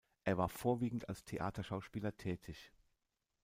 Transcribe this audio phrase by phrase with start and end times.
[0.23, 2.71] Er war vorwiegend als Theaterschauspieler tätig.